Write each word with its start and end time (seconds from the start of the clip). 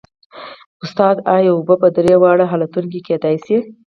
استاده 0.83 1.21
ایا 1.35 1.49
اوبه 1.55 1.75
په 1.81 1.87
درې 1.97 2.13
واړو 2.17 2.49
حالتونو 2.51 2.87
کې 2.91 2.99
کیدای 3.07 3.35
شي 3.45 3.57